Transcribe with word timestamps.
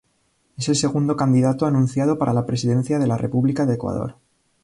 Es 0.57 0.67
el 0.67 0.75
segundo 0.75 1.15
candidato 1.15 1.67
anunciado 1.67 2.17
para 2.17 2.33
la 2.33 2.47
presidencia 2.47 2.97
de 2.97 3.05
la 3.05 3.17
República 3.19 3.67
del 3.67 3.75
Ecuador. 3.75 4.15